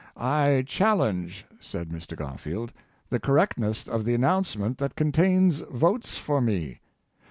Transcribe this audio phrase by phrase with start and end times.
[0.17, 2.73] ^' I challenge," said Mr, Garfield,''
[3.11, 6.79] the correctness of the announcement that contains votes for me.